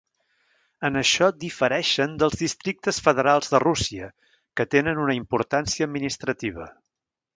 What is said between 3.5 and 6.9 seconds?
de Rússia que tenen una importància administrativa.